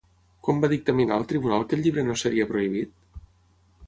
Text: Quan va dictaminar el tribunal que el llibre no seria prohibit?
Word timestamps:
Quan 0.45 0.61
va 0.61 0.69
dictaminar 0.71 1.19
el 1.21 1.27
tribunal 1.31 1.65
que 1.73 1.77
el 1.79 1.83
llibre 1.87 2.05
no 2.07 2.15
seria 2.21 2.47
prohibit? 2.53 2.97